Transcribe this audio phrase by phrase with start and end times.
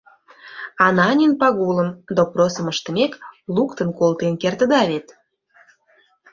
[0.85, 3.13] Ананин Пагулым, допросым ыштымек,
[3.55, 5.07] луктын колтен кертыда вет?